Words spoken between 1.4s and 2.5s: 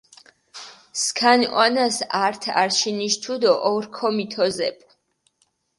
ჸვანას ართ